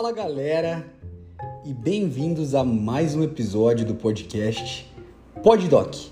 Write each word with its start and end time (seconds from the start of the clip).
Fala 0.00 0.12
galera 0.12 0.90
e 1.62 1.74
bem-vindos 1.74 2.54
a 2.54 2.64
mais 2.64 3.14
um 3.14 3.22
episódio 3.22 3.84
do 3.84 3.94
podcast 3.94 4.90
PodDoc. 5.42 6.10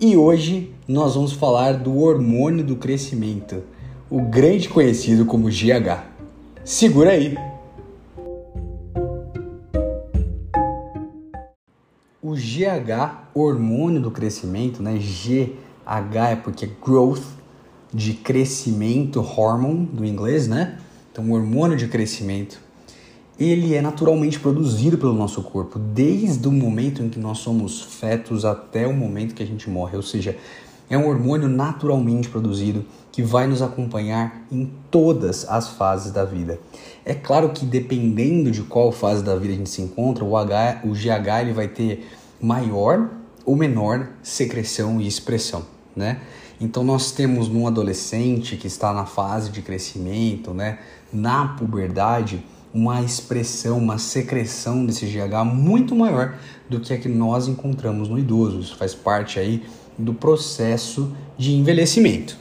E 0.00 0.16
hoje 0.16 0.72
nós 0.86 1.16
vamos 1.16 1.32
falar 1.32 1.72
do 1.72 1.98
hormônio 1.98 2.64
do 2.64 2.76
crescimento, 2.76 3.64
o 4.08 4.20
grande 4.20 4.68
conhecido 4.68 5.26
como 5.26 5.48
GH. 5.48 6.04
Segura 6.64 7.10
aí! 7.10 7.36
O 12.22 12.30
GH, 12.36 13.30
hormônio 13.34 14.00
do 14.00 14.12
crescimento, 14.12 14.80
né? 14.80 14.96
GH 14.96 16.16
é 16.30 16.36
porque 16.36 16.66
é 16.66 16.70
growth, 16.80 17.24
de 17.92 18.12
crescimento, 18.12 19.18
hormone 19.18 19.86
do 19.86 20.04
inglês, 20.04 20.46
né? 20.46 20.78
Então, 21.10 21.28
hormônio 21.32 21.76
de 21.76 21.88
crescimento, 21.88 22.64
ele 23.38 23.74
é 23.74 23.82
naturalmente 23.82 24.40
produzido 24.40 24.96
pelo 24.96 25.12
nosso 25.12 25.42
corpo, 25.42 25.78
desde 25.78 26.48
o 26.48 26.52
momento 26.52 27.02
em 27.02 27.08
que 27.08 27.18
nós 27.18 27.38
somos 27.38 27.82
fetos 27.82 28.44
até 28.44 28.86
o 28.86 28.94
momento 28.94 29.34
que 29.34 29.42
a 29.42 29.46
gente 29.46 29.68
morre. 29.68 29.96
Ou 29.96 30.02
seja, 30.02 30.36
é 30.88 30.96
um 30.96 31.06
hormônio 31.06 31.48
naturalmente 31.48 32.28
produzido 32.28 32.84
que 33.12 33.22
vai 33.22 33.46
nos 33.46 33.60
acompanhar 33.60 34.42
em 34.50 34.70
todas 34.90 35.46
as 35.48 35.68
fases 35.68 36.12
da 36.12 36.24
vida. 36.24 36.58
É 37.04 37.14
claro 37.14 37.50
que 37.50 37.66
dependendo 37.66 38.50
de 38.50 38.62
qual 38.62 38.90
fase 38.92 39.22
da 39.22 39.36
vida 39.36 39.52
a 39.52 39.56
gente 39.56 39.70
se 39.70 39.82
encontra, 39.82 40.24
o, 40.24 40.36
H, 40.36 40.82
o 40.84 40.92
GH 40.92 41.40
ele 41.40 41.52
vai 41.52 41.68
ter 41.68 42.06
maior 42.40 43.08
ou 43.44 43.56
menor 43.56 44.08
secreção 44.22 45.00
e 45.00 45.06
expressão, 45.06 45.64
né? 45.94 46.20
Então 46.60 46.82
nós 46.82 47.12
temos 47.12 47.48
num 47.48 47.66
adolescente 47.66 48.56
que 48.56 48.66
está 48.66 48.92
na 48.92 49.04
fase 49.04 49.50
de 49.50 49.60
crescimento, 49.60 50.54
né, 50.54 50.78
na 51.12 51.48
puberdade, 51.48 52.44
uma 52.76 53.00
expressão, 53.00 53.78
uma 53.78 53.96
secreção 53.96 54.84
desse 54.84 55.06
GH 55.06 55.46
muito 55.46 55.96
maior 55.96 56.36
do 56.68 56.78
que 56.78 56.92
a 56.92 56.98
que 56.98 57.08
nós 57.08 57.48
encontramos 57.48 58.10
no 58.10 58.18
idoso. 58.18 58.60
Isso 58.60 58.76
faz 58.76 58.94
parte 58.94 59.38
aí 59.38 59.64
do 59.96 60.12
processo 60.12 61.10
de 61.38 61.54
envelhecimento. 61.54 62.36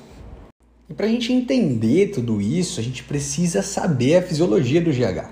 E 0.90 0.94
para 0.94 1.06
a 1.06 1.10
gente 1.10 1.32
entender 1.32 2.08
tudo 2.08 2.42
isso, 2.42 2.82
a 2.82 2.84
gente 2.84 3.02
precisa 3.06 3.62
saber 3.62 4.18
a 4.18 4.22
fisiologia 4.22 4.82
do 4.82 4.92
GH. 4.92 5.30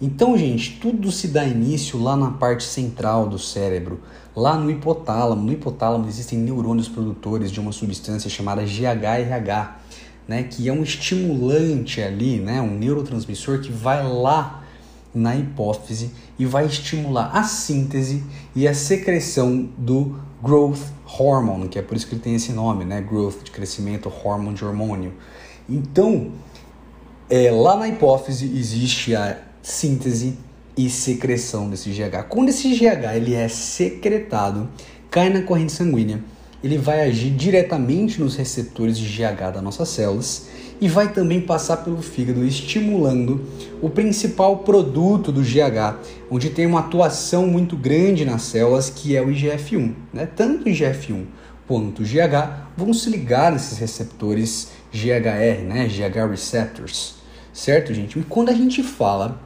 Então, 0.00 0.36
gente, 0.36 0.78
tudo 0.80 1.12
se 1.12 1.28
dá 1.28 1.44
início 1.44 2.02
lá 2.02 2.16
na 2.16 2.30
parte 2.30 2.64
central 2.64 3.28
do 3.28 3.38
cérebro, 3.38 4.00
lá 4.34 4.56
no 4.56 4.70
hipotálamo. 4.70 5.44
No 5.44 5.52
hipotálamo 5.52 6.08
existem 6.08 6.38
neurônios 6.38 6.88
produtores 6.88 7.52
de 7.52 7.60
uma 7.60 7.70
substância 7.70 8.30
chamada 8.30 8.62
GHRH, 8.62 9.76
né, 10.26 10.42
que 10.42 10.68
é 10.68 10.72
um 10.72 10.82
estimulante 10.82 12.02
ali, 12.02 12.38
né, 12.38 12.60
um 12.60 12.76
neurotransmissor 12.76 13.60
que 13.60 13.70
vai 13.70 14.02
lá 14.06 14.64
na 15.14 15.34
hipófise 15.34 16.10
e 16.38 16.44
vai 16.44 16.66
estimular 16.66 17.30
a 17.32 17.44
síntese 17.44 18.22
e 18.54 18.68
a 18.68 18.74
secreção 18.74 19.68
do 19.78 20.18
growth 20.42 20.82
hormone, 21.18 21.68
que 21.68 21.78
é 21.78 21.82
por 21.82 21.96
isso 21.96 22.06
que 22.06 22.14
ele 22.14 22.22
tem 22.22 22.34
esse 22.34 22.52
nome, 22.52 22.84
né, 22.84 23.00
growth 23.00 23.42
de 23.44 23.50
crescimento, 23.50 24.12
hormone 24.24 24.54
de 24.54 24.64
hormônio. 24.64 25.14
Então, 25.68 26.32
é, 27.30 27.50
lá 27.50 27.76
na 27.76 27.88
hipófise 27.88 28.44
existe 28.46 29.14
a 29.14 29.38
síntese 29.62 30.38
e 30.76 30.90
secreção 30.90 31.70
desse 31.70 31.90
GH. 31.90 32.28
Quando 32.28 32.50
esse 32.50 32.68
GH 32.74 33.16
ele 33.16 33.34
é 33.34 33.48
secretado, 33.48 34.68
cai 35.10 35.30
na 35.30 35.42
corrente 35.42 35.72
sanguínea, 35.72 36.22
ele 36.62 36.78
vai 36.78 37.08
agir 37.08 37.30
diretamente 37.30 38.20
nos 38.20 38.36
receptores 38.36 38.98
de 38.98 39.06
GH 39.06 39.52
das 39.54 39.62
nossas 39.62 39.88
células 39.88 40.48
e 40.80 40.88
vai 40.88 41.12
também 41.12 41.40
passar 41.40 41.78
pelo 41.78 42.02
fígado, 42.02 42.44
estimulando 42.44 43.40
o 43.80 43.88
principal 43.88 44.58
produto 44.58 45.32
do 45.32 45.40
GH, 45.40 45.98
onde 46.30 46.50
tem 46.50 46.66
uma 46.66 46.80
atuação 46.80 47.46
muito 47.46 47.76
grande 47.76 48.24
nas 48.24 48.42
células, 48.42 48.90
que 48.90 49.16
é 49.16 49.22
o 49.22 49.28
IGF-1. 49.28 49.94
Né? 50.12 50.26
Tanto 50.26 50.66
o 50.66 50.68
IGF-1 50.68 51.24
quanto 51.66 52.02
o 52.02 52.04
GH 52.04 52.68
vão 52.76 52.92
se 52.92 53.10
ligar 53.10 53.52
nesses 53.52 53.78
receptores 53.78 54.68
GHR, 54.92 55.64
né? 55.66 55.88
GH 55.88 56.30
receptors, 56.30 57.16
certo, 57.52 57.92
gente? 57.92 58.18
E 58.18 58.22
quando 58.22 58.50
a 58.50 58.54
gente 58.54 58.82
fala 58.82 59.40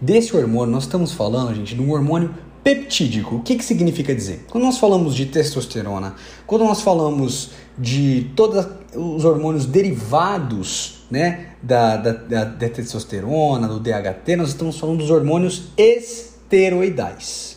desse 0.00 0.36
hormônio, 0.36 0.74
nós 0.74 0.84
estamos 0.84 1.12
falando, 1.12 1.54
gente, 1.54 1.74
de 1.74 1.80
um 1.80 1.90
hormônio 1.90 2.34
peptídico. 2.62 3.36
O 3.36 3.42
que, 3.42 3.56
que 3.56 3.64
significa 3.64 4.14
dizer? 4.14 4.44
Quando 4.50 4.64
nós 4.64 4.78
falamos 4.78 5.14
de 5.14 5.26
testosterona, 5.26 6.14
quando 6.46 6.64
nós 6.64 6.80
falamos 6.80 7.50
de 7.78 8.30
todos 8.36 8.66
os 8.94 9.24
hormônios 9.24 9.66
derivados 9.66 11.04
né, 11.10 11.48
da, 11.62 11.96
da, 11.96 12.12
da, 12.12 12.44
da 12.44 12.68
testosterona, 12.68 13.66
do 13.66 13.80
DHT, 13.80 14.36
nós 14.36 14.48
estamos 14.50 14.78
falando 14.78 14.98
dos 14.98 15.10
hormônios 15.10 15.64
esteroidais. 15.76 17.52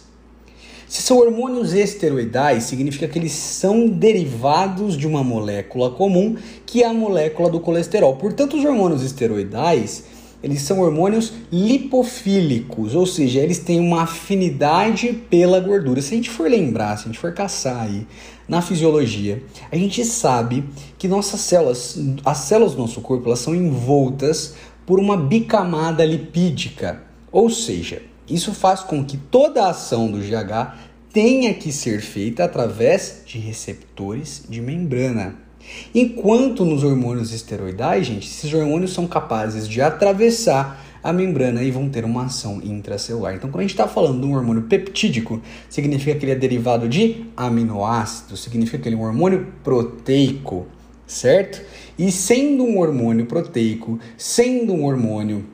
Se 0.88 1.02
são 1.02 1.18
hormônios 1.18 1.74
esteroidais, 1.74 2.64
significa 2.64 3.08
que 3.08 3.20
eles 3.20 3.34
são 3.34 3.88
derivados 3.88 4.96
de 4.96 5.06
uma 5.06 5.24
molécula 5.24 5.92
comum, 5.92 6.38
que 6.66 6.84
é 6.84 6.88
a 6.88 6.94
molécula 6.94 7.50
do 7.50 7.60
colesterol. 7.60 8.16
Portanto, 8.16 8.56
os 8.56 8.64
hormônios 8.64 9.02
esteroidais 9.02 10.06
eles 10.46 10.62
são 10.62 10.80
hormônios 10.80 11.34
lipofílicos, 11.52 12.94
ou 12.94 13.08
seja, 13.08 13.40
eles 13.40 13.58
têm 13.58 13.80
uma 13.80 14.04
afinidade 14.04 15.12
pela 15.28 15.60
gordura. 15.60 16.00
Se 16.04 16.14
a 16.14 16.18
gente 16.18 16.30
for 16.30 16.48
lembrar, 16.48 16.96
se 16.98 17.06
a 17.06 17.08
gente 17.08 17.18
for 17.18 17.34
caçar 17.34 17.82
aí 17.82 18.06
na 18.48 18.62
fisiologia, 18.62 19.42
a 19.72 19.76
gente 19.76 20.06
sabe 20.06 20.64
que 21.00 21.08
nossas 21.08 21.40
células, 21.40 22.00
as 22.24 22.38
células 22.38 22.74
do 22.74 22.78
nosso 22.78 23.02
corpo, 23.02 23.28
elas 23.28 23.40
são 23.40 23.56
envoltas 23.56 24.54
por 24.86 25.00
uma 25.00 25.18
bicamada 25.18 26.06
lipídica. 26.06 27.02
Ou 27.32 27.50
seja, 27.50 28.04
isso 28.30 28.54
faz 28.54 28.82
com 28.82 29.04
que 29.04 29.18
toda 29.18 29.64
a 29.64 29.72
ação 29.72 30.12
do 30.12 30.20
GH 30.20 30.78
tenha 31.12 31.56
que 31.56 31.72
ser 31.72 32.02
feita 32.02 32.44
através 32.44 33.24
de 33.26 33.40
receptores 33.40 34.44
de 34.48 34.62
membrana. 34.62 35.45
Enquanto 35.94 36.66
nos 36.66 36.84
hormônios 36.84 37.32
esteroidais, 37.32 38.08
gente, 38.08 38.28
esses 38.28 38.54
hormônios 38.54 38.94
são 38.94 39.08
capazes 39.08 39.68
de 39.68 39.82
atravessar 39.82 40.84
a 41.06 41.14
membrana 41.14 41.62
e 41.62 41.70
vão 41.70 41.88
ter 41.88 42.04
uma 42.04 42.26
ação 42.26 42.60
intracelular. 42.64 43.36
Então, 43.36 43.52
quando 43.52 43.60
a 43.60 43.62
gente 43.62 43.72
está 43.72 43.88
falando 43.88 44.22
de 44.22 44.26
um 44.26 44.34
hormônio 44.34 44.64
peptídico, 44.64 45.40
significa 45.70 46.18
que 46.18 46.26
ele 46.26 46.32
é 46.32 46.36
derivado 46.36 46.90
de 46.90 47.28
aminoácidos, 47.38 48.42
significa 48.42 48.80
que 48.80 48.90
ele 48.90 48.96
é 48.96 49.00
um 49.00 49.04
hormônio 49.04 49.54
proteico, 49.64 50.66
certo? 51.06 51.62
E 51.98 52.12
sendo 52.12 52.64
um 52.64 52.80
hormônio 52.80 53.28
proteico, 53.28 54.00
sendo 54.18 54.74
um 54.74 54.84
hormônio 54.84 55.46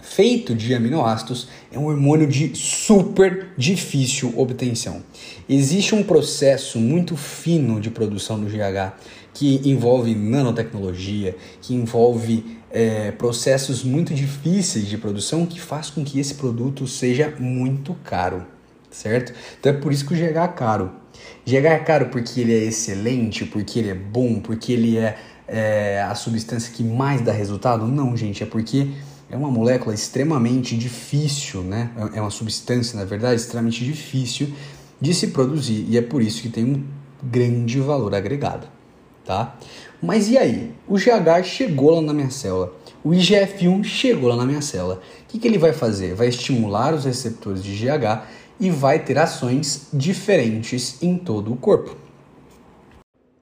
feito 0.00 0.54
de 0.54 0.72
aminoácidos, 0.74 1.48
é 1.72 1.78
um 1.78 1.86
hormônio 1.86 2.28
de 2.28 2.54
super 2.54 3.48
difícil 3.56 4.32
obtenção. 4.36 5.02
Existe 5.48 5.94
um 5.94 6.04
processo 6.04 6.78
muito 6.78 7.16
fino 7.16 7.80
de 7.80 7.90
produção 7.90 8.38
do 8.38 8.46
GH 8.46 8.92
que 9.34 9.60
envolve 9.68 10.14
nanotecnologia, 10.14 11.36
que 11.60 11.74
envolve 11.74 12.58
é, 12.70 13.10
processos 13.10 13.82
muito 13.82 14.14
difíceis 14.14 14.86
de 14.86 14.96
produção 14.96 15.44
que 15.44 15.60
faz 15.60 15.90
com 15.90 16.04
que 16.04 16.20
esse 16.20 16.36
produto 16.36 16.86
seja 16.86 17.34
muito 17.38 17.94
caro, 18.04 18.46
certo? 18.90 19.34
Então 19.58 19.72
é 19.72 19.76
por 19.76 19.92
isso 19.92 20.06
que 20.06 20.14
o 20.14 20.16
GH 20.16 20.36
é 20.36 20.48
caro. 20.48 20.92
GH 21.44 21.66
é 21.66 21.78
caro 21.80 22.06
porque 22.06 22.40
ele 22.40 22.54
é 22.54 22.64
excelente, 22.64 23.44
porque 23.44 23.80
ele 23.80 23.90
é 23.90 23.94
bom, 23.94 24.38
porque 24.40 24.72
ele 24.72 24.96
é, 24.96 25.18
é 25.48 26.02
a 26.02 26.14
substância 26.14 26.72
que 26.72 26.84
mais 26.84 27.20
dá 27.20 27.32
resultado? 27.32 27.86
Não, 27.86 28.16
gente, 28.16 28.42
é 28.42 28.46
porque 28.46 28.88
é 29.28 29.36
uma 29.36 29.50
molécula 29.50 29.94
extremamente 29.94 30.76
difícil, 30.76 31.62
né? 31.62 31.90
É 32.14 32.20
uma 32.20 32.30
substância, 32.30 32.98
na 32.98 33.04
verdade, 33.04 33.40
extremamente 33.40 33.84
difícil 33.84 34.48
de 35.00 35.12
se 35.12 35.28
produzir 35.28 35.86
e 35.88 35.98
é 35.98 36.02
por 36.02 36.22
isso 36.22 36.40
que 36.40 36.48
tem 36.48 36.64
um 36.64 36.84
grande 37.22 37.80
valor 37.80 38.14
agregado 38.14 38.73
tá? 39.24 39.56
Mas 40.02 40.28
e 40.28 40.36
aí? 40.36 40.72
O 40.86 40.96
GH 40.96 41.44
chegou 41.44 41.90
lá 41.90 42.02
na 42.02 42.12
minha 42.12 42.30
célula, 42.30 42.72
o 43.02 43.10
IGF-1 43.10 43.84
chegou 43.84 44.28
lá 44.28 44.36
na 44.36 44.46
minha 44.46 44.62
célula. 44.62 44.96
O 44.96 45.28
que, 45.28 45.38
que 45.38 45.46
ele 45.46 45.58
vai 45.58 45.72
fazer? 45.72 46.14
Vai 46.14 46.28
estimular 46.28 46.94
os 46.94 47.04
receptores 47.04 47.62
de 47.62 47.74
GH 47.74 48.22
e 48.58 48.70
vai 48.70 48.98
ter 48.98 49.18
ações 49.18 49.88
diferentes 49.92 51.02
em 51.02 51.16
todo 51.18 51.52
o 51.52 51.56
corpo. 51.56 51.96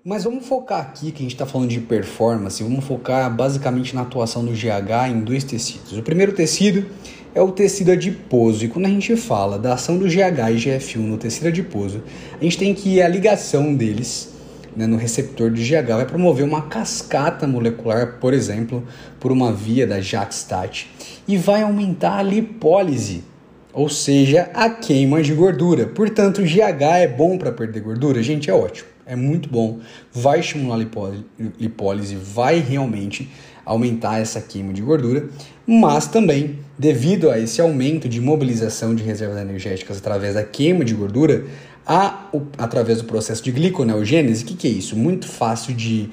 Mas 0.05 0.25
vamos 0.25 0.45
focar 0.47 0.81
aqui, 0.81 1.13
que 1.13 1.19
a 1.19 1.23
gente 1.23 1.35
está 1.35 1.47
falando 1.47 1.69
de 1.69 1.79
performance, 1.79 2.61
vamos 2.61 2.85
focar 2.85 3.33
basicamente 3.33 3.95
na 3.95 4.03
atuação 4.03 4.45
do 4.45 4.51
GH 4.51 5.11
em 5.11 5.21
dois 5.21 5.45
tecidos. 5.45 5.97
O 5.97 6.03
primeiro 6.03 6.33
tecido 6.33 6.87
é 7.33 7.41
o 7.41 7.53
tecido 7.53 7.93
adiposo, 7.93 8.65
e 8.65 8.69
quando 8.69 8.87
a 8.87 8.89
gente 8.89 9.15
fala 9.17 9.61
da 9.61 9.75
ação 9.75 9.97
do 9.97 10.07
GH 10.07 10.51
e 10.51 10.57
GF1 10.57 10.97
no 10.97 11.17
tecido 11.17 11.47
adiposo, 11.47 12.03
a 12.41 12.43
gente 12.43 12.59
tem 12.59 12.75
que 12.75 12.97
ir 12.97 13.03
a 13.03 13.07
ligação 13.07 13.73
deles 13.77 14.32
né, 14.77 14.87
no 14.87 14.97
receptor 14.97 15.51
de 15.51 15.63
GH 15.63 15.87
vai 15.89 16.07
promover 16.07 16.45
uma 16.45 16.63
cascata 16.63 17.47
molecular, 17.47 18.19
por 18.21 18.33
exemplo, 18.33 18.87
por 19.21 19.31
uma 19.33 19.53
via 19.53 19.87
da 19.87 20.01
JAK-STAT 20.01 20.91
e 21.27 21.37
vai 21.37 21.63
aumentar 21.63 22.19
a 22.19 22.23
lipólise, 22.23 23.25
ou 23.73 23.89
seja, 23.89 24.51
a 24.55 24.69
queima 24.69 25.23
de 25.23 25.33
gordura. 25.35 25.87
Portanto, 25.87 26.43
o 26.43 26.45
GH 26.45 26.83
é 27.01 27.09
bom 27.09 27.39
para 27.39 27.53
perder 27.53 27.81
gordura? 27.81 28.23
Gente, 28.23 28.51
é 28.51 28.55
ótimo. 28.55 28.89
é 29.07 29.17
muito 29.17 29.49
bom, 29.49 29.81
vai 30.13 30.41
estimular 30.41 30.77
a 30.77 31.13
lipólise, 31.59 32.17
vai 32.17 32.61
realmente 32.61 33.29
aumentar 33.65 34.21
essa 34.21 34.41
queima 34.41 34.73
de 34.73 34.83
gordura, 34.83 35.29
mas 35.67 36.07
também, 36.07 36.59
devido 36.79 37.31
a 37.31 37.39
esse 37.39 37.61
aumento 37.61 38.09
de 38.09 38.21
mobilização 38.21 38.95
de 38.95 39.03
reservas 39.03 39.41
energéticas 39.41 39.99
através 39.99 40.35
da 40.35 40.43
queima 40.43 40.85
de 40.85 40.95
gordura, 40.95 41.45
a, 41.87 42.29
o, 42.33 42.43
através 42.59 42.99
do 42.99 43.05
processo 43.05 43.43
de 43.43 43.51
gliconeogênese, 43.53 44.45
o 44.45 44.47
que, 44.47 44.55
que 44.55 44.69
é 44.69 44.71
isso? 44.71 44.97
Muito 44.97 45.27
fácil 45.27 45.75
de 45.75 46.11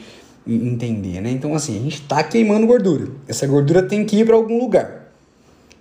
entender, 0.48 1.22
né? 1.22 1.30
Então, 1.32 1.54
assim, 1.54 1.78
a 1.78 1.82
gente 1.82 2.02
está 2.02 2.24
queimando 2.24 2.66
gordura. 2.66 3.08
Essa 3.28 3.46
gordura 3.46 3.84
tem 3.84 4.04
que 4.04 4.18
ir 4.18 4.26
para 4.26 4.36
algum 4.36 4.60
lugar. 4.60 5.12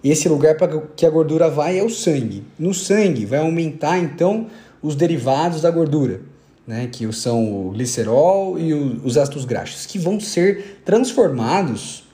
Esse 0.04 0.28
lugar 0.28 0.56
para 0.56 0.80
que 0.94 1.06
a 1.06 1.10
gordura 1.10 1.48
vai 1.48 1.78
é 1.78 1.82
o 1.82 1.88
sangue. 1.88 2.44
No 2.58 2.74
sangue 2.74 3.24
vai 3.24 3.40
aumentar, 3.40 3.98
então, 3.98 4.46
os 4.82 4.94
derivados 4.94 5.62
da 5.62 5.70
gordura 5.70 6.20
né, 6.68 6.86
que 6.86 7.10
são 7.14 7.68
o 7.68 7.70
glicerol 7.70 8.58
e 8.58 8.74
o, 8.74 9.00
os 9.02 9.16
ácidos 9.16 9.46
graxos, 9.46 9.86
que 9.86 9.98
vão 9.98 10.20
ser 10.20 10.82
transformados, 10.84 12.04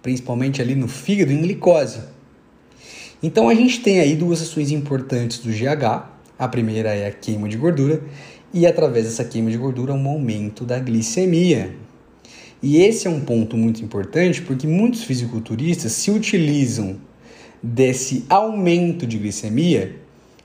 principalmente 0.00 0.62
ali 0.62 0.74
no 0.74 0.88
fígado, 0.88 1.30
em 1.30 1.42
glicose. 1.42 2.00
Então 3.22 3.50
a 3.50 3.54
gente 3.54 3.82
tem 3.82 4.00
aí 4.00 4.16
duas 4.16 4.40
ações 4.40 4.70
importantes 4.70 5.40
do 5.40 5.50
GH. 5.50 6.08
A 6.38 6.48
primeira 6.48 6.94
é 6.94 7.06
a 7.06 7.12
queima 7.12 7.46
de 7.50 7.58
gordura 7.58 8.02
e 8.52 8.66
através 8.66 9.04
dessa 9.04 9.26
queima 9.26 9.50
de 9.50 9.58
gordura 9.58 9.92
um 9.92 10.08
aumento 10.08 10.64
da 10.64 10.78
glicemia. 10.78 11.76
E 12.62 12.78
esse 12.78 13.06
é 13.06 13.10
um 13.10 13.20
ponto 13.20 13.58
muito 13.58 13.84
importante 13.84 14.40
porque 14.40 14.66
muitos 14.66 15.04
fisiculturistas 15.04 15.92
se 15.92 16.10
utilizam 16.10 16.96
desse 17.62 18.24
aumento 18.30 19.06
de 19.06 19.18
glicemia 19.18 19.96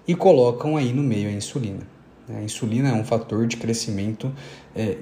e 0.06 0.14
colocam 0.14 0.76
aí 0.76 0.92
no 0.92 1.02
meio 1.02 1.30
a 1.30 1.32
insulina. 1.32 1.97
A 2.30 2.42
insulina 2.42 2.90
é 2.90 2.94
um 2.94 3.04
fator 3.04 3.48
de 3.48 3.58
crescimento 3.58 4.32
é, 4.76 4.98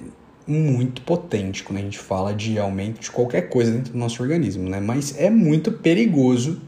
muito 0.48 1.02
potente 1.02 1.64
quando 1.64 1.80
a 1.80 1.82
gente 1.82 1.98
fala 1.98 2.34
de 2.34 2.60
aumento 2.60 3.00
de 3.00 3.10
qualquer 3.10 3.50
coisa 3.50 3.72
dentro 3.72 3.94
do 3.94 3.98
nosso 3.98 4.22
organismo, 4.22 4.70
né? 4.70 4.80
Mas 4.80 5.18
é 5.18 5.30
muito 5.30 5.72
perigoso 5.72 6.62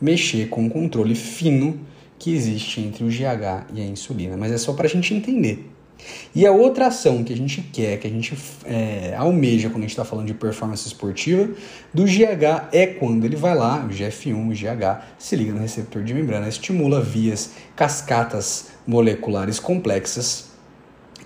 mexer 0.00 0.48
com 0.48 0.66
o 0.66 0.70
controle 0.70 1.14
fino 1.14 1.78
que 2.18 2.34
existe 2.34 2.80
entre 2.80 3.04
o 3.04 3.08
GH 3.08 3.72
e 3.72 3.80
a 3.80 3.84
insulina, 3.84 4.36
mas 4.36 4.50
é 4.50 4.58
só 4.58 4.72
para 4.72 4.86
a 4.86 4.90
gente 4.90 5.14
entender. 5.14 5.70
E 6.34 6.46
a 6.46 6.52
outra 6.52 6.86
ação 6.86 7.24
que 7.24 7.32
a 7.32 7.36
gente 7.36 7.60
quer, 7.72 7.98
que 7.98 8.06
a 8.06 8.10
gente 8.10 8.36
é, 8.64 9.14
almeja 9.16 9.68
quando 9.68 9.78
a 9.78 9.80
gente 9.82 9.90
está 9.90 10.04
falando 10.04 10.26
de 10.26 10.34
performance 10.34 10.86
esportiva 10.86 11.50
do 11.92 12.04
GH 12.04 12.68
é 12.72 12.86
quando 12.86 13.24
ele 13.24 13.36
vai 13.36 13.54
lá, 13.54 13.84
o 13.84 13.88
GF1, 13.88 14.48
o 14.48 14.50
GH, 14.50 15.04
se 15.18 15.36
liga 15.36 15.52
no 15.52 15.60
receptor 15.60 16.02
de 16.02 16.14
membrana, 16.14 16.48
estimula 16.48 17.02
vias, 17.02 17.52
cascatas 17.74 18.68
moleculares 18.86 19.58
complexas 19.58 20.48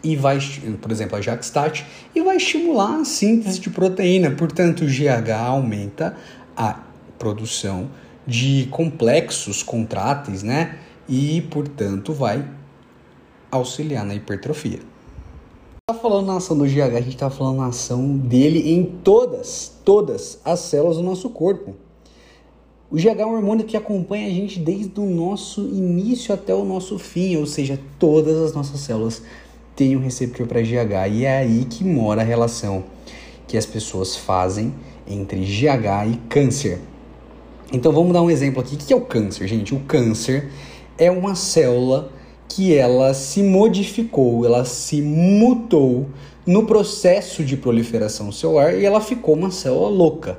e 0.02 0.16
vai, 0.16 0.38
por 0.80 0.90
exemplo, 0.90 1.16
a 1.16 1.20
JAK-STAT, 1.20 1.86
e 2.14 2.20
vai 2.20 2.36
estimular 2.36 3.00
a 3.00 3.04
síntese 3.04 3.60
de 3.60 3.70
proteína. 3.70 4.32
Portanto, 4.32 4.84
o 4.84 4.86
GH 4.86 5.30
aumenta 5.46 6.16
a 6.56 6.80
produção 7.18 7.88
de 8.26 8.66
complexos 8.70 9.62
contráteis, 9.62 10.42
né? 10.42 10.76
E, 11.08 11.42
portanto, 11.50 12.12
vai 12.12 12.44
auxiliar 13.52 14.04
na 14.04 14.14
hipertrofia. 14.14 14.80
Tá 15.86 15.94
falando 15.94 16.26
na 16.26 16.36
ação 16.38 16.56
do 16.56 16.64
GH, 16.64 16.96
a 16.96 17.00
gente 17.00 17.14
está 17.14 17.28
falando 17.28 17.58
na 17.58 17.66
ação 17.66 18.16
dele 18.16 18.72
em 18.72 18.84
todas, 19.04 19.72
todas 19.84 20.40
as 20.42 20.60
células 20.60 20.96
do 20.96 21.02
nosso 21.02 21.28
corpo. 21.28 21.74
O 22.90 22.96
GH 22.96 23.18
é 23.18 23.26
um 23.26 23.34
hormônio 23.34 23.66
que 23.66 23.76
acompanha 23.76 24.26
a 24.26 24.30
gente 24.30 24.58
desde 24.58 24.98
o 24.98 25.04
nosso 25.04 25.60
início 25.60 26.34
até 26.34 26.54
o 26.54 26.64
nosso 26.64 26.98
fim, 26.98 27.36
ou 27.36 27.46
seja, 27.46 27.78
todas 27.98 28.38
as 28.38 28.54
nossas 28.54 28.80
células 28.80 29.22
têm 29.76 29.96
um 29.96 30.00
receptor 30.00 30.46
para 30.46 30.62
GH 30.62 31.10
e 31.12 31.24
é 31.24 31.38
aí 31.38 31.64
que 31.64 31.84
mora 31.84 32.22
a 32.22 32.24
relação 32.24 32.84
que 33.46 33.58
as 33.58 33.66
pessoas 33.66 34.16
fazem 34.16 34.74
entre 35.06 35.40
GH 35.40 36.10
e 36.10 36.16
câncer. 36.28 36.80
Então 37.72 37.92
vamos 37.92 38.12
dar 38.12 38.22
um 38.22 38.30
exemplo 38.30 38.60
aqui. 38.62 38.76
O 38.76 38.78
que 38.78 38.92
é 38.92 38.96
o 38.96 39.00
câncer, 39.00 39.46
gente? 39.46 39.74
O 39.74 39.80
câncer 39.80 40.50
é 40.96 41.10
uma 41.10 41.34
célula 41.34 42.12
que 42.54 42.74
ela 42.74 43.14
se 43.14 43.42
modificou, 43.42 44.44
ela 44.44 44.64
se 44.64 45.00
mutou 45.00 46.06
no 46.46 46.66
processo 46.66 47.44
de 47.44 47.56
proliferação 47.56 48.32
celular 48.32 48.74
e 48.74 48.84
ela 48.84 49.00
ficou 49.00 49.34
uma 49.34 49.50
célula 49.50 49.88
louca 49.88 50.38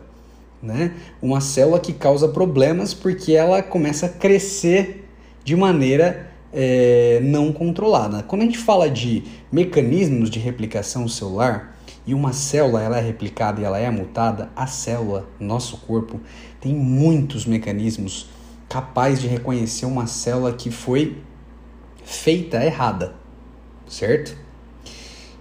né? 0.64 0.94
Uma 1.22 1.42
célula 1.42 1.78
que 1.80 1.92
causa 1.92 2.30
problemas 2.30 2.94
porque 2.94 3.34
ela 3.34 3.62
começa 3.62 4.06
a 4.06 4.10
crescer 4.10 5.06
de 5.44 5.58
maneira 5.58 6.32
é, 6.54 7.20
não 7.22 7.52
controlada. 7.52 8.24
Quando 8.24 8.44
a 8.44 8.46
gente 8.46 8.58
fala 8.58 8.90
de 8.90 9.24
mecanismos 9.52 10.30
de 10.30 10.40
replicação 10.40 11.06
celular 11.08 11.78
e 12.08 12.14
uma 12.14 12.32
célula 12.32 12.82
ela 12.82 12.98
é 12.98 13.02
replicada 13.02 13.60
e 13.60 13.66
ela 13.66 13.78
é 13.78 13.92
mutada, 13.92 14.50
a 14.56 14.66
célula, 14.66 15.28
nosso 15.38 15.78
corpo, 15.86 16.22
tem 16.62 16.74
muitos 16.74 17.46
mecanismos 17.46 18.30
capazes 18.70 19.20
de 19.20 19.28
reconhecer 19.28 19.86
uma 19.86 20.08
célula 20.08 20.54
que 20.54 20.72
foi 20.72 21.18
feita 22.04 22.64
errada, 22.64 23.14
certo? 23.88 24.36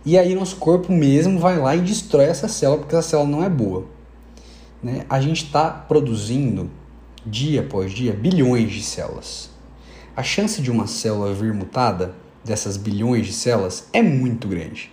E 0.05 0.19
aí 0.19 0.35
nosso 0.35 0.56
corpo 0.56 0.93
mesmo 0.93 1.38
vai 1.38 1.59
lá 1.59 1.76
e 1.76 1.81
destrói 1.81 2.25
essa 2.26 2.49
célula 2.49 2.81
porque 2.81 2.94
essa 2.97 3.11
célula 3.11 3.29
não 3.29 3.44
é 3.44 3.49
boa 3.49 3.87
né, 4.82 5.06
a 5.09 5.20
gente 5.20 5.44
está 5.44 5.70
produzindo 5.70 6.69
dia 7.25 7.61
após 7.61 7.93
dia 7.93 8.12
bilhões 8.12 8.73
de 8.73 8.82
células. 8.82 9.50
A 10.17 10.23
chance 10.23 10.61
de 10.61 10.70
uma 10.70 10.87
célula 10.87 11.32
vir 11.32 11.55
mutada 11.55 12.14
dessas 12.44 12.76
bilhões 12.76 13.26
de 13.26 13.32
células 13.32 13.88
é 13.93 14.03
muito 14.03 14.49
grande. 14.49 14.91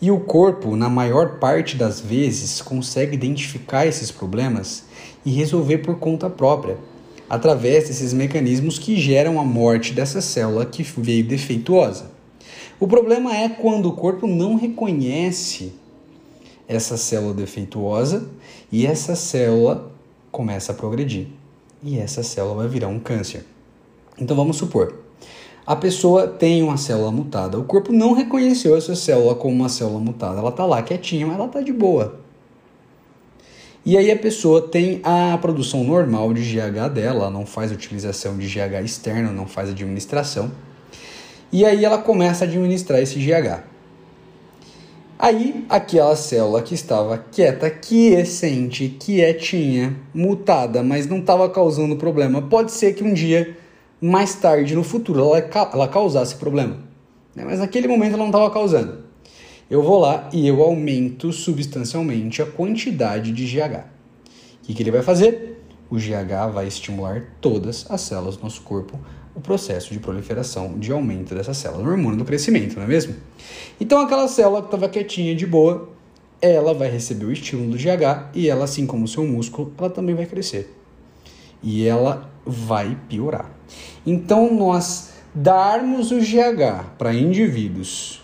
E 0.00 0.10
o 0.10 0.20
corpo, 0.20 0.76
na 0.76 0.90
maior 0.90 1.38
parte 1.38 1.76
das 1.76 2.00
vezes, 2.00 2.60
consegue 2.60 3.14
identificar 3.14 3.86
esses 3.86 4.10
problemas 4.10 4.84
e 5.24 5.30
resolver 5.30 5.78
por 5.78 5.98
conta 5.98 6.28
própria, 6.28 6.76
através 7.28 7.88
desses 7.88 8.12
mecanismos 8.12 8.78
que 8.78 8.96
geram 8.96 9.40
a 9.40 9.44
morte 9.44 9.92
dessa 9.92 10.20
célula 10.20 10.66
que 10.66 10.82
veio 10.82 11.24
defeituosa. 11.24 12.10
O 12.78 12.86
problema 12.86 13.36
é 13.36 13.48
quando 13.48 13.86
o 13.86 13.92
corpo 13.92 14.26
não 14.26 14.56
reconhece 14.56 15.72
essa 16.66 16.96
célula 16.96 17.34
defeituosa 17.34 18.28
e 18.70 18.86
essa 18.86 19.14
célula 19.14 19.90
começa 20.30 20.72
a 20.72 20.74
progredir. 20.74 21.28
E 21.82 21.98
essa 21.98 22.22
célula 22.22 22.56
vai 22.56 22.68
virar 22.68 22.88
um 22.88 22.98
câncer. 22.98 23.44
Então 24.18 24.36
vamos 24.36 24.56
supor, 24.56 25.04
a 25.66 25.74
pessoa 25.74 26.26
tem 26.26 26.62
uma 26.62 26.76
célula 26.76 27.10
mutada. 27.10 27.58
O 27.58 27.64
corpo 27.64 27.90
não 27.90 28.12
reconheceu 28.12 28.76
essa 28.76 28.94
célula 28.94 29.34
como 29.34 29.54
uma 29.54 29.68
célula 29.68 29.98
mutada. 29.98 30.38
Ela 30.38 30.50
está 30.50 30.66
lá 30.66 30.82
quietinha, 30.82 31.26
mas 31.26 31.36
ela 31.36 31.46
está 31.46 31.62
de 31.62 31.72
boa. 31.72 32.20
E 33.86 33.98
aí 33.98 34.10
a 34.10 34.16
pessoa 34.16 34.62
tem 34.62 35.00
a 35.04 35.36
produção 35.36 35.84
normal 35.84 36.32
de 36.32 36.40
GH 36.40 36.88
dela, 36.88 37.28
não 37.28 37.44
faz 37.44 37.70
utilização 37.70 38.38
de 38.38 38.46
GH 38.46 38.82
externo, 38.82 39.30
não 39.30 39.46
faz 39.46 39.68
administração. 39.68 40.50
E 41.52 41.66
aí 41.66 41.84
ela 41.84 41.98
começa 41.98 42.44
a 42.44 42.48
administrar 42.48 42.98
esse 43.00 43.18
GH. 43.18 43.62
Aí, 45.18 45.64
aquela 45.68 46.16
célula 46.16 46.60
que 46.62 46.74
estava 46.74 47.18
quieta, 47.18 47.70
quiescente, 47.70 48.88
quietinha, 48.88 49.94
mutada, 50.12 50.82
mas 50.82 51.06
não 51.06 51.18
estava 51.18 51.48
causando 51.48 51.94
problema, 51.96 52.42
pode 52.42 52.72
ser 52.72 52.94
que 52.94 53.04
um 53.04 53.12
dia, 53.12 53.56
mais 54.00 54.34
tarde, 54.34 54.74
no 54.74 54.82
futuro, 54.82 55.20
ela, 55.20 55.38
ela 55.72 55.88
causasse 55.88 56.34
problema. 56.36 56.78
Né? 57.34 57.44
Mas 57.44 57.60
naquele 57.60 57.86
momento 57.86 58.14
ela 58.14 58.22
não 58.22 58.26
estava 58.26 58.50
causando. 58.50 59.03
Eu 59.74 59.82
vou 59.82 59.98
lá 59.98 60.30
e 60.32 60.46
eu 60.46 60.62
aumento 60.62 61.32
substancialmente 61.32 62.40
a 62.40 62.46
quantidade 62.46 63.32
de 63.32 63.44
GH. 63.44 63.78
O 63.78 64.66
que, 64.66 64.72
que 64.72 64.80
ele 64.80 64.92
vai 64.92 65.02
fazer? 65.02 65.64
O 65.90 65.96
GH 65.96 66.52
vai 66.54 66.68
estimular 66.68 67.34
todas 67.40 67.84
as 67.90 68.00
células 68.02 68.36
do 68.36 68.44
nosso 68.44 68.62
corpo 68.62 69.00
o 69.34 69.40
processo 69.40 69.92
de 69.92 69.98
proliferação, 69.98 70.78
de 70.78 70.92
aumento 70.92 71.34
dessa 71.34 71.52
célula, 71.52 71.82
no 71.82 71.90
hormônio 71.90 72.18
do 72.18 72.24
crescimento, 72.24 72.76
não 72.76 72.84
é 72.84 72.86
mesmo? 72.86 73.16
Então 73.80 74.00
aquela 74.00 74.28
célula 74.28 74.60
que 74.60 74.68
estava 74.68 74.88
quietinha 74.88 75.34
de 75.34 75.44
boa, 75.44 75.88
ela 76.40 76.72
vai 76.72 76.88
receber 76.88 77.24
o 77.24 77.32
estímulo 77.32 77.70
do 77.72 77.76
GH 77.76 78.30
e 78.32 78.48
ela, 78.48 78.66
assim 78.66 78.86
como 78.86 79.06
o 79.06 79.08
seu 79.08 79.26
músculo, 79.26 79.72
ela 79.76 79.90
também 79.90 80.14
vai 80.14 80.26
crescer. 80.26 80.72
E 81.60 81.84
ela 81.84 82.30
vai 82.46 82.96
piorar. 83.08 83.50
Então 84.06 84.54
nós 84.54 85.14
darmos 85.34 86.12
o 86.12 86.20
GH 86.20 86.94
para 86.96 87.12
indivíduos 87.12 88.23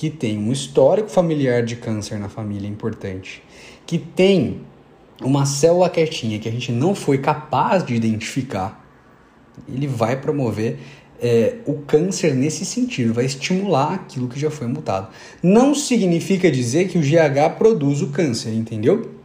que 0.00 0.08
têm 0.08 0.38
um 0.38 0.50
histórico 0.50 1.10
familiar 1.10 1.62
de 1.62 1.76
câncer 1.76 2.18
na 2.18 2.30
família 2.30 2.66
importante, 2.66 3.42
que 3.84 3.98
tem 3.98 4.62
uma 5.20 5.44
célula 5.44 5.90
quietinha 5.90 6.38
que 6.38 6.48
a 6.48 6.50
gente 6.50 6.72
não 6.72 6.94
foi 6.94 7.18
capaz 7.18 7.84
de 7.84 7.94
identificar 7.94 8.80
ele 9.68 9.86
vai 9.86 10.16
promover 10.16 10.78
é, 11.20 11.56
o 11.66 11.74
câncer 11.82 12.34
nesse 12.34 12.64
sentido, 12.64 13.12
vai 13.12 13.26
estimular 13.26 13.92
aquilo 13.92 14.26
que 14.26 14.40
já 14.40 14.50
foi 14.50 14.66
mutado. 14.66 15.08
Não 15.42 15.74
significa 15.74 16.50
dizer 16.50 16.88
que 16.88 16.96
o 16.96 17.02
GH 17.02 17.58
produz 17.58 18.00
o 18.00 18.06
câncer, 18.06 18.54
entendeu? 18.54 19.19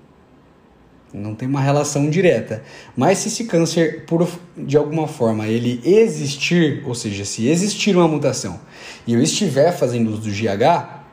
Não 1.15 1.33
tem 1.33 1.47
uma 1.47 1.61
relação 1.61 2.09
direta. 2.09 2.61
Mas 2.95 3.19
se 3.19 3.29
esse 3.29 3.45
câncer, 3.45 4.05
por, 4.05 4.27
de 4.57 4.77
alguma 4.77 5.07
forma, 5.07 5.47
ele 5.47 5.81
existir, 5.83 6.83
ou 6.85 6.93
seja, 6.93 7.23
se 7.25 7.47
existir 7.47 7.95
uma 7.95 8.07
mutação 8.07 8.59
e 9.07 9.13
eu 9.13 9.21
estiver 9.21 9.71
fazendo 9.71 10.09
uso 10.09 10.21
do 10.21 10.29
GH, 10.29 11.03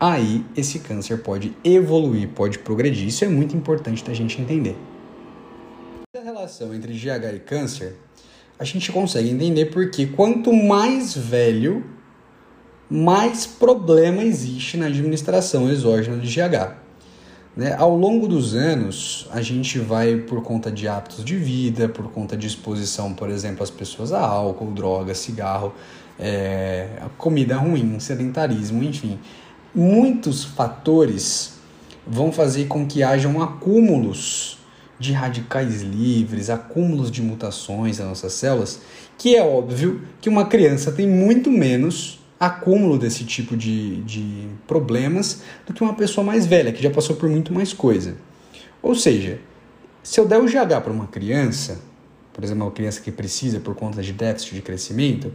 aí 0.00 0.44
esse 0.56 0.80
câncer 0.80 1.18
pode 1.18 1.56
evoluir, 1.64 2.28
pode 2.28 2.58
progredir. 2.58 3.06
Isso 3.06 3.24
é 3.24 3.28
muito 3.28 3.56
importante 3.56 4.04
da 4.04 4.12
gente 4.12 4.40
entender. 4.40 4.76
A 6.16 6.22
relação 6.22 6.74
entre 6.74 6.92
GH 6.92 7.34
e 7.36 7.40
câncer, 7.40 7.96
a 8.58 8.64
gente 8.64 8.90
consegue 8.90 9.30
entender 9.30 9.66
porque 9.66 10.06
quanto 10.06 10.52
mais 10.52 11.14
velho, 11.14 11.84
mais 12.90 13.46
problema 13.46 14.22
existe 14.22 14.76
na 14.76 14.86
administração 14.86 15.70
exógena 15.70 16.16
de 16.16 16.28
GH. 16.28 16.85
Né? 17.56 17.74
Ao 17.74 17.96
longo 17.96 18.28
dos 18.28 18.54
anos, 18.54 19.26
a 19.30 19.40
gente 19.40 19.78
vai, 19.78 20.16
por 20.16 20.42
conta 20.42 20.70
de 20.70 20.86
hábitos 20.86 21.24
de 21.24 21.36
vida, 21.36 21.88
por 21.88 22.10
conta 22.12 22.36
de 22.36 22.46
exposição, 22.46 23.14
por 23.14 23.30
exemplo, 23.30 23.62
às 23.62 23.70
pessoas 23.70 24.12
a 24.12 24.20
álcool, 24.20 24.70
droga, 24.72 25.14
cigarro, 25.14 25.72
é, 26.18 27.02
comida 27.16 27.56
ruim, 27.56 27.98
sedentarismo, 27.98 28.82
enfim, 28.82 29.18
muitos 29.74 30.44
fatores 30.44 31.54
vão 32.06 32.30
fazer 32.30 32.66
com 32.66 32.86
que 32.86 33.02
hajam 33.02 33.42
acúmulos 33.42 34.58
de 34.98 35.12
radicais 35.12 35.82
livres, 35.82 36.50
acúmulos 36.50 37.10
de 37.10 37.22
mutações 37.22 37.98
nas 37.98 38.08
nossas 38.08 38.32
células, 38.34 38.80
que 39.18 39.34
é 39.34 39.42
óbvio 39.42 40.02
que 40.20 40.28
uma 40.28 40.46
criança 40.46 40.92
tem 40.92 41.08
muito 41.08 41.50
menos 41.50 42.20
acúmulo 42.38 42.98
desse 42.98 43.24
tipo 43.24 43.56
de, 43.56 44.02
de 44.02 44.48
problemas 44.66 45.42
do 45.66 45.72
que 45.72 45.82
uma 45.82 45.94
pessoa 45.94 46.24
mais 46.24 46.46
velha, 46.46 46.72
que 46.72 46.82
já 46.82 46.90
passou 46.90 47.16
por 47.16 47.28
muito 47.28 47.52
mais 47.52 47.72
coisa. 47.72 48.16
Ou 48.82 48.94
seja, 48.94 49.40
se 50.02 50.20
eu 50.20 50.26
der 50.26 50.38
o 50.38 50.46
GH 50.46 50.80
para 50.82 50.92
uma 50.92 51.06
criança, 51.06 51.80
por 52.32 52.44
exemplo, 52.44 52.64
uma 52.64 52.70
criança 52.70 53.00
que 53.00 53.10
precisa 53.10 53.58
por 53.60 53.74
conta 53.74 54.02
de 54.02 54.12
déficit 54.12 54.54
de 54.54 54.62
crescimento, 54.62 55.32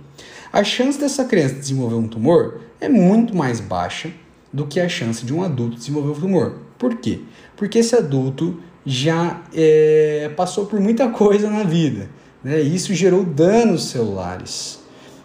a 0.54 0.64
chance 0.64 1.00
dessa 1.00 1.26
criança 1.26 1.56
desenvolver 1.56 1.96
um 1.96 2.08
tumor 2.08 2.62
é 2.80 2.88
muito 2.88 3.36
mais 3.36 3.60
baixa 3.60 4.12
do 4.54 4.68
que 4.68 4.80
a 4.80 4.88
chance 4.88 5.26
de 5.26 5.34
um 5.34 5.44
adulto 5.44 5.78
desenvolver 5.78 6.12
um 6.12 6.22
tumor. 6.22 6.60
Por 6.78 6.98
quê? 6.98 7.22
Porque 7.56 7.80
esse 7.80 7.96
adulto 7.96 8.60
já 8.86 9.42
é, 9.54 10.32
passou 10.36 10.66
por 10.66 10.80
muita 10.80 11.10
coisa 11.10 11.50
na 11.50 11.64
vida. 11.64 12.10
Né? 12.44 12.62
E 12.62 12.76
isso 12.76 12.94
gerou 12.94 13.24
danos 13.24 13.86
celulares. 13.86 14.81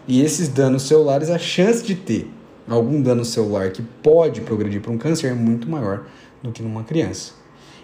E 0.07 0.21
esses 0.21 0.47
danos 0.47 0.83
celulares, 0.83 1.29
a 1.29 1.37
chance 1.37 1.83
de 1.83 1.93
ter 1.93 2.31
algum 2.67 3.01
dano 3.01 3.25
celular 3.25 3.71
que 3.71 3.81
pode 3.81 4.39
progredir 4.41 4.81
para 4.81 4.91
um 4.91 4.97
câncer 4.97 5.27
é 5.27 5.33
muito 5.33 5.69
maior 5.69 6.07
do 6.41 6.51
que 6.51 6.63
numa 6.63 6.83
criança. 6.83 7.33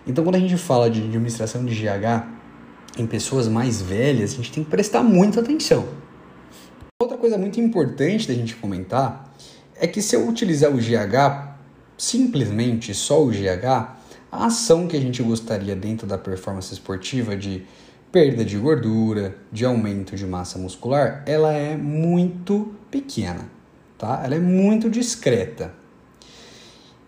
Então, 0.08 0.24
quando 0.24 0.36
a 0.36 0.40
gente 0.40 0.56
fala 0.58 0.90
de 0.90 1.02
administração 1.02 1.66
de 1.66 1.76
GH 1.76 2.28
em 2.98 3.06
pessoas 3.06 3.48
mais 3.48 3.82
velhas, 3.82 4.34
a 4.34 4.36
gente 4.38 4.52
tem 4.52 4.64
que 4.64 4.70
prestar 4.70 5.04
muita 5.04 5.42
atenção. 5.42 5.86
Outra 7.02 7.18
coisa 7.18 7.38
muito 7.38 7.60
importante 7.60 8.28
da 8.28 8.34
gente 8.34 8.56
comentar 8.56 9.34
é 9.76 9.86
que 9.86 10.02
se 10.02 10.16
eu 10.16 10.28
utilizar 10.28 10.72
o 10.72 10.78
GH, 10.78 11.58
simplesmente 11.98 12.94
só 12.94 13.22
o 13.22 13.32
GH, 13.32 13.66
a 14.32 14.46
ação 14.46 14.88
que 14.88 14.96
a 14.96 15.00
gente 15.00 15.22
gostaria 15.22 15.76
dentro 15.76 16.08
da 16.08 16.18
performance 16.18 16.74
esportiva 16.74 17.36
de 17.36 17.66
perda 18.14 18.46
de 18.46 18.56
gordura, 18.60 19.36
de 19.52 19.66
aumento 19.66 20.16
de 20.16 20.24
massa 20.24 20.60
muscular, 20.60 21.24
ela 21.26 21.52
é 21.52 21.76
muito 21.76 22.72
pequena, 22.92 23.50
tá? 23.98 24.22
Ela 24.24 24.36
é 24.36 24.40
muito 24.40 24.88
discreta. 24.88 25.74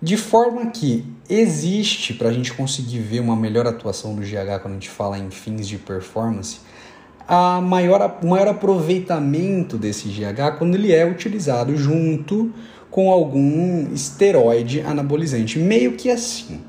De 0.02 0.18
forma 0.18 0.66
que 0.72 1.06
existe 1.30 2.12
para 2.16 2.30
a 2.30 2.34
gente 2.34 2.52
conseguir 2.52 3.02
ver 3.02 3.20
uma 3.20 3.36
melhor 3.36 3.68
atuação 3.68 4.16
do 4.16 4.24
GH 4.24 4.60
quando 4.64 4.72
a 4.72 4.74
gente 4.74 4.90
fala 4.90 5.20
em 5.20 5.30
fins 5.30 5.68
de 5.68 5.78
performance, 5.78 6.58
a 7.28 7.62
maior, 7.62 8.18
o 8.24 8.28
maior 8.28 8.48
aproveitamento 8.48 9.78
desse 9.78 10.10
GH 10.10 10.58
quando 10.58 10.74
ele 10.74 10.92
é 10.92 11.06
utilizado 11.06 11.78
junto 11.78 12.52
com 12.90 13.12
algum 13.12 13.94
esteroide 13.94 14.82
anabolizante, 14.82 15.60
meio 15.60 15.92
que 15.92 16.10
assim. 16.10 16.62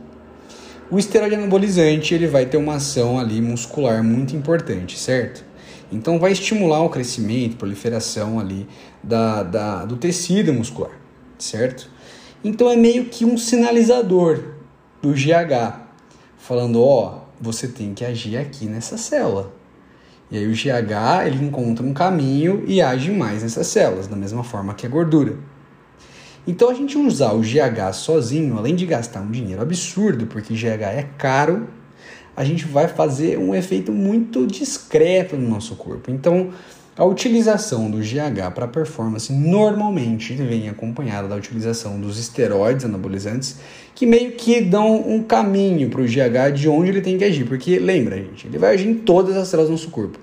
O 0.89 1.01
esteroide 1.01 1.35
anabolizante 1.35 2.15
ele 2.15 2.29
vai 2.29 2.47
ter 2.47 2.57
uma 2.57 2.77
ação 2.77 3.19
ali 3.19 3.41
muscular 3.41 4.05
muito 4.05 4.37
importante, 4.37 4.97
certo? 4.97 5.45
Então 5.91 6.17
vai 6.17 6.31
estimular 6.31 6.81
o 6.83 6.89
crescimento, 6.89 7.57
proliferação 7.57 8.39
ali 8.39 8.69
da, 9.03 9.43
da, 9.43 9.85
do 9.85 9.97
tecido 9.97 10.53
muscular, 10.53 10.93
certo? 11.39 11.91
Então 12.45 12.71
é 12.71 12.77
meio 12.77 13.07
que 13.07 13.25
um 13.25 13.37
sinalizador 13.37 14.55
do 15.03 15.11
GH, 15.11 15.81
falando, 16.39 16.81
ó, 16.81 17.23
você 17.41 17.67
tem 17.67 17.93
que 17.93 18.05
agir 18.05 18.37
aqui 18.37 18.67
nessa 18.67 18.97
célula. 18.97 19.53
E 20.31 20.39
aí 20.39 20.47
o 20.47 20.53
GH 20.53 21.27
ele 21.27 21.45
encontra 21.45 21.85
um 21.85 21.93
caminho 21.93 22.63
e 22.65 22.81
age 22.81 23.11
mais 23.11 23.43
nessas 23.43 23.67
células, 23.67 24.07
da 24.07 24.15
mesma 24.15 24.45
forma 24.45 24.73
que 24.73 24.87
a 24.87 24.89
gordura. 24.89 25.37
Então 26.47 26.71
a 26.71 26.75
gente 26.75 26.97
usar 26.97 27.33
o 27.33 27.41
GH 27.41 27.93
sozinho, 27.93 28.57
além 28.57 28.77
de 28.77 28.87
gastar 28.87 29.21
um 29.21 29.31
dinheiro 29.31 29.61
absurdo, 29.61 30.27
porque 30.27 30.55
GH 30.55 30.83
é 30.83 31.09
caro, 31.19 31.67
a 32.37 32.45
gente 32.45 32.67
vai 32.67 32.87
fazer 32.87 33.39
um 33.39 33.55
efeito 33.55 33.91
muito 33.91 34.47
discreto 34.47 35.37
no 35.37 35.49
nosso 35.49 35.75
corpo. 35.75 36.11
Então, 36.11 36.51
a 36.97 37.05
utilização 37.05 37.91
do 37.91 37.99
GH 37.99 38.55
para 38.55 38.67
performance 38.69 39.31
normalmente 39.33 40.35
vem 40.35 40.69
acompanhada 40.69 41.29
da 41.29 41.35
utilização 41.35 42.01
dos 42.01 42.19
esteroides 42.19 42.85
anabolizantes, 42.85 43.57
que 43.95 44.07
meio 44.07 44.33
que 44.33 44.61
dão 44.61 44.97
um 45.07 45.23
caminho 45.23 45.91
para 45.91 46.01
o 46.01 46.05
GH 46.05 46.55
de 46.55 46.69
onde 46.69 46.91
ele 46.91 47.01
tem 47.01 47.19
que 47.19 47.25
agir. 47.25 47.45
Porque 47.45 47.79
lembra, 47.79 48.17
gente, 48.17 48.47
ele 48.47 48.57
vai 48.57 48.75
agir 48.75 48.89
em 48.89 48.95
todas 48.95 49.37
as 49.37 49.49
células 49.49 49.69
do 49.69 49.73
nosso 49.73 49.91
corpo. 49.91 50.19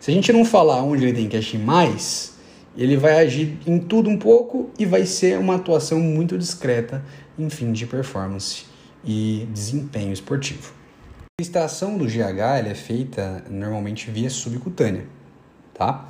Se 0.00 0.10
a 0.10 0.14
gente 0.14 0.32
não 0.32 0.44
falar 0.44 0.82
onde 0.82 1.04
ele 1.04 1.12
tem 1.12 1.28
que 1.28 1.36
agir 1.36 1.58
mais, 1.58 2.34
ele 2.76 2.96
vai 2.96 3.18
agir 3.18 3.58
em 3.66 3.78
tudo 3.78 4.08
um 4.08 4.16
pouco 4.16 4.70
e 4.78 4.86
vai 4.86 5.04
ser 5.04 5.38
uma 5.38 5.56
atuação 5.56 6.00
muito 6.00 6.38
discreta 6.38 7.04
em 7.38 7.50
fim 7.50 7.72
de 7.72 7.86
performance 7.86 8.64
e 9.04 9.46
desempenho 9.52 10.12
esportivo. 10.12 10.72
A 11.38 11.42
administração 11.42 11.96
do 11.96 12.04
GH 12.06 12.68
é 12.68 12.74
feita 12.74 13.44
normalmente 13.50 14.10
via 14.10 14.30
subcutânea, 14.30 15.06
tá? 15.74 16.08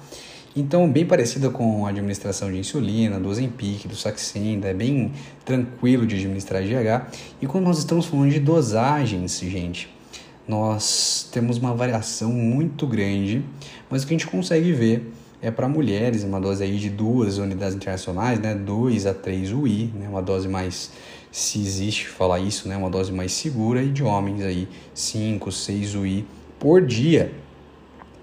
Então, 0.55 0.91
bem 0.91 1.07
parecida 1.07 1.49
com 1.49 1.87
a 1.87 1.91
administração 1.91 2.51
de 2.51 2.59
insulina, 2.59 3.21
do 3.21 3.29
Ozempic, 3.29 3.87
do 3.87 3.95
Saxenda, 3.95 4.67
é 4.67 4.75
bem 4.75 5.13
tranquilo 5.45 6.05
de 6.05 6.17
administrar 6.17 6.61
GH. 6.61 7.07
E 7.41 7.47
quando 7.47 7.65
nós 7.65 7.79
estamos 7.79 8.07
falando 8.07 8.31
de 8.31 8.41
dosagens, 8.41 9.39
gente, 9.39 9.89
nós 10.49 11.29
temos 11.33 11.59
uma 11.59 11.73
variação 11.73 12.33
muito 12.33 12.85
grande, 12.85 13.45
mas 13.89 14.03
o 14.03 14.07
que 14.09 14.15
a 14.15 14.19
gente 14.19 14.27
consegue 14.27 14.73
ver 14.73 15.13
é 15.43 15.51
para 15.51 15.69
mulheres, 15.69 16.23
uma 16.23 16.41
dose 16.41 16.63
aí 16.63 16.79
de 16.79 16.91
duas 16.91 17.39
unidades 17.39 17.75
internacionais, 17.75 18.39
né, 18.39 18.55
2 18.55 19.07
a 19.07 19.15
3 19.15 19.53
UI, 19.53 19.91
né, 19.95 20.09
uma 20.09 20.21
dose 20.21 20.49
mais, 20.49 20.91
se 21.33 21.59
existe 21.59 22.09
falar 22.09 22.41
isso, 22.41 22.69
né, 22.69 22.77
uma 22.77 22.91
dose 22.91 23.11
mais 23.13 23.33
segura, 23.33 23.83
e 23.83 23.89
de 23.89 24.03
homens 24.03 24.43
aí 24.43 24.69
5, 24.95 25.51
6 25.51 25.95
UI 25.95 26.27
por 26.59 26.85
dia, 26.85 27.33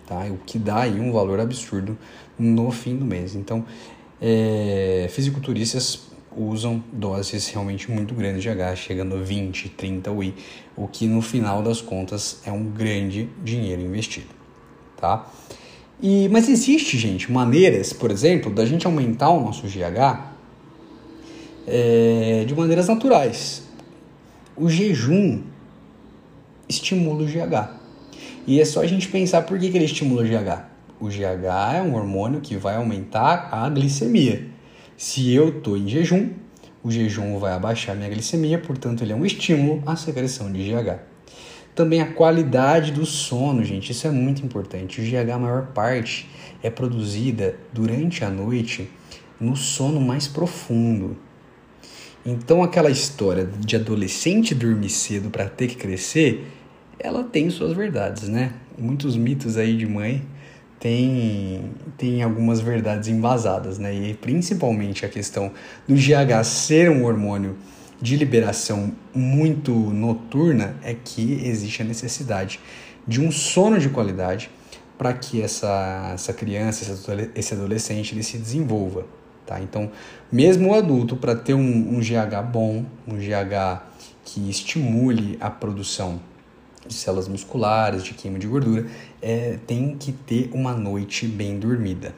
tá? 0.06 0.26
O 0.30 0.38
que 0.38 0.60
dá 0.60 0.82
aí 0.82 1.00
um 1.00 1.12
valor 1.12 1.40
absurdo 1.40 1.98
no 2.38 2.70
fim 2.70 2.96
do 2.96 3.04
mês. 3.04 3.36
Então, 3.36 3.66
é, 4.22 5.08
fisiculturistas 5.10 6.08
usam 6.36 6.84
doses 6.94 7.48
realmente 7.48 7.90
muito 7.90 8.14
grandes 8.14 8.44
de 8.44 8.50
H, 8.50 8.76
chegando 8.76 9.16
a 9.16 9.20
20, 9.20 9.70
30 9.70 10.12
UI, 10.12 10.36
o 10.76 10.88
que 10.88 11.08
no 11.08 11.22
final 11.22 11.64
das 11.64 11.82
contas 11.82 12.42
é 12.46 12.52
um 12.52 12.66
grande 12.66 13.28
dinheiro 13.44 13.82
investido, 13.82 14.28
tá? 14.96 15.28
E, 16.02 16.30
mas 16.30 16.48
existe, 16.48 16.98
gente, 16.98 17.32
maneiras, 17.32 17.92
por 17.92 18.12
exemplo, 18.12 18.54
da 18.54 18.66
gente 18.66 18.86
aumentar 18.86 19.30
o 19.30 19.42
nosso 19.42 19.66
GH 19.66 20.36
é, 21.66 22.46
de 22.46 22.56
maneiras 22.56 22.88
naturais. 22.88 23.64
O 24.56 24.70
jejum 24.70 25.42
estimula 26.70 27.24
o 27.24 27.26
GH. 27.26 27.78
E 28.46 28.62
é 28.62 28.66
só 28.66 28.82
a 28.82 28.88
gente 28.88 29.08
pensar 29.08 29.42
por 29.42 29.58
que, 29.60 29.70
que 29.70 29.78
ele 29.78 29.86
estimula 29.86 30.22
o 30.22 30.26
GH. 30.26 30.64
O 31.00 31.08
GH 31.08 31.76
é 31.76 31.82
um 31.82 31.96
hormônio 31.96 32.42
que 32.42 32.56
vai 32.56 32.76
aumentar 32.76 33.50
a 33.52 33.70
glicemia. 33.70 34.48
Se 34.96 35.32
eu 35.34 35.50
estou 35.50 35.78
em 35.78 35.88
jejum, 35.88 36.30
o 36.84 36.92
jejum 36.92 37.38
vai 37.40 37.54
abaixar 37.54 37.96
minha 37.96 38.10
glicemia, 38.10 38.58
portanto, 38.58 39.04
ele 39.04 39.14
é 39.14 39.16
um 39.16 39.26
estímulo 39.26 39.84
à 39.86 39.96
secreção 39.96 40.52
de 40.52 40.64
GH. 40.64 41.17
Também 41.78 42.02
a 42.02 42.12
qualidade 42.12 42.92
do 42.92 43.06
sono, 43.06 43.64
gente, 43.64 43.92
isso 43.92 44.08
é 44.08 44.10
muito 44.10 44.44
importante. 44.44 45.00
O 45.00 45.04
GH, 45.04 45.30
a 45.32 45.38
maior 45.38 45.68
parte, 45.68 46.28
é 46.64 46.72
produzida 46.72 47.56
durante 47.72 48.26
a 48.26 48.32
noite 48.32 48.90
no 49.40 49.56
sono 49.56 50.02
mais 50.02 50.28
profundo. 50.28 51.16
Então, 52.26 52.64
aquela 52.64 52.90
história 52.90 53.48
de 53.60 53.76
adolescente 53.76 54.56
dormir 54.56 54.90
cedo 54.90 55.30
para 55.30 55.48
ter 55.48 55.68
que 55.68 55.76
crescer, 55.76 56.48
ela 56.98 57.24
tem 57.24 57.48
suas 57.52 57.74
verdades, 57.74 58.28
né? 58.28 58.54
Muitos 58.76 59.16
mitos 59.16 59.56
aí 59.56 59.78
de 59.78 59.86
mãe 59.86 60.24
tem, 60.80 61.74
tem 61.96 62.24
algumas 62.24 62.60
verdades 62.60 63.08
embasadas, 63.08 63.78
né? 63.78 63.94
E 63.94 64.16
principalmente 64.16 65.06
a 65.06 65.10
questão 65.10 65.52
do 65.88 65.94
GH 65.94 66.44
ser 66.44 66.90
um 66.90 67.06
hormônio 67.06 67.56
de 68.02 68.16
liberação 68.16 68.94
muito 69.14 69.72
noturna 69.72 70.76
é 70.84 70.94
que 70.94 71.46
existe 71.46 71.82
a 71.82 71.86
necessidade 71.86 72.60
de 73.08 73.22
um 73.22 73.32
sono 73.32 73.80
de 73.80 73.90
qualidade 73.90 74.50
para 74.98 75.14
que 75.14 75.42
essa, 75.42 76.12
essa 76.14 76.34
criança, 76.34 76.98
esse 77.36 77.54
adolescente, 77.54 78.14
ele 78.14 78.24
se 78.24 78.38
desenvolva. 78.38 79.06
Tá? 79.46 79.62
Então, 79.62 79.92
mesmo 80.32 80.72
o 80.72 80.74
adulto, 80.74 81.16
para 81.16 81.36
ter 81.36 81.54
um, 81.54 81.98
um 81.98 82.00
GH 82.00 82.44
bom, 82.52 82.86
um 83.08 83.16
GH 83.16 83.82
que 84.26 84.50
estimule 84.50 85.38
a 85.40 85.50
produção 85.50 86.20
de 86.86 86.94
células 86.94 87.28
musculares, 87.28 88.04
de 88.04 88.14
queima 88.14 88.40
de 88.40 88.48
gordura, 88.48 88.88
é, 89.22 89.58
tem 89.66 89.96
que 89.98 90.12
ter 90.12 90.50
uma 90.54 90.74
noite 90.74 91.28
bem 91.28 91.60
dormida. 91.60 92.14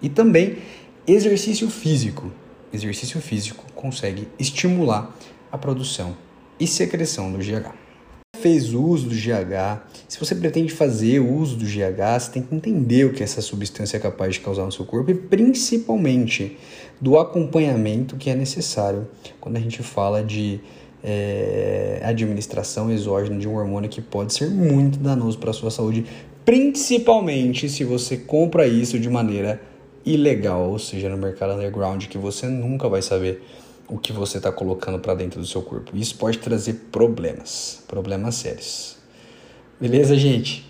E 0.00 0.08
também 0.08 0.58
exercício 1.06 1.68
físico. 1.68 2.32
Exercício 2.72 3.20
físico 3.20 3.64
consegue 3.74 4.28
estimular 4.38 5.14
a 5.50 5.58
produção 5.58 6.16
e 6.58 6.66
secreção 6.66 7.30
do 7.32 7.38
GH 7.38 7.82
fez 8.42 8.74
uso 8.74 9.08
do 9.08 9.14
GH, 9.14 9.86
se 10.08 10.18
você 10.18 10.34
pretende 10.34 10.72
fazer 10.72 11.20
uso 11.20 11.56
do 11.56 11.64
GH, 11.64 12.18
você 12.18 12.32
tem 12.32 12.42
que 12.42 12.52
entender 12.52 13.04
o 13.04 13.12
que 13.12 13.22
essa 13.22 13.40
substância 13.40 13.96
é 13.96 14.00
capaz 14.00 14.34
de 14.34 14.40
causar 14.40 14.64
no 14.64 14.72
seu 14.72 14.84
corpo 14.84 15.12
e 15.12 15.14
principalmente 15.14 16.58
do 17.00 17.16
acompanhamento 17.16 18.16
que 18.16 18.28
é 18.28 18.34
necessário 18.34 19.08
quando 19.40 19.56
a 19.56 19.60
gente 19.60 19.80
fala 19.82 20.24
de 20.24 20.60
é, 21.04 22.00
administração 22.04 22.90
exógena 22.90 23.38
de 23.38 23.48
um 23.48 23.54
hormônio 23.54 23.88
que 23.88 24.00
pode 24.00 24.34
ser 24.34 24.50
muito 24.50 24.98
danoso 24.98 25.38
para 25.38 25.50
a 25.50 25.54
sua 25.54 25.70
saúde, 25.70 26.04
principalmente 26.44 27.68
se 27.68 27.84
você 27.84 28.16
compra 28.16 28.66
isso 28.66 28.98
de 28.98 29.08
maneira 29.08 29.60
ilegal, 30.04 30.70
ou 30.70 30.78
seja, 30.78 31.08
no 31.08 31.16
mercado 31.16 31.54
underground, 31.54 32.06
que 32.06 32.18
você 32.18 32.46
nunca 32.46 32.88
vai 32.88 33.02
saber 33.02 33.42
o 33.88 33.98
que 33.98 34.12
você 34.12 34.38
está 34.38 34.50
colocando 34.50 34.98
para 34.98 35.14
dentro 35.14 35.40
do 35.40 35.46
seu 35.46 35.62
corpo. 35.62 35.96
Isso 35.96 36.16
pode 36.16 36.38
trazer 36.38 36.74
problemas, 36.90 37.82
problemas 37.86 38.36
sérios. 38.36 38.96
Beleza, 39.80 40.16
gente? 40.16 40.66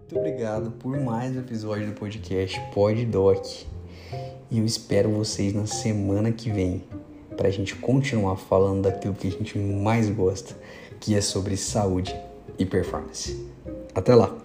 Muito 0.00 0.18
obrigado 0.18 0.70
por 0.72 0.98
mais 0.98 1.34
um 1.34 1.40
episódio 1.40 1.86
do 1.86 1.92
podcast 1.92 2.60
Pod 2.72 3.04
Doc. 3.06 3.46
E 4.50 4.58
eu 4.58 4.64
espero 4.64 5.10
vocês 5.10 5.52
na 5.52 5.66
semana 5.66 6.30
que 6.30 6.50
vem 6.50 6.84
para 7.36 7.48
a 7.48 7.50
gente 7.50 7.74
continuar 7.74 8.36
falando 8.36 8.82
daquilo 8.82 9.14
que 9.14 9.28
a 9.28 9.30
gente 9.30 9.58
mais 9.58 10.08
gosta, 10.10 10.54
que 11.00 11.14
é 11.14 11.20
sobre 11.20 11.56
saúde 11.56 12.14
e 12.58 12.64
performance. 12.64 13.44
Até 13.94 14.14
lá! 14.14 14.43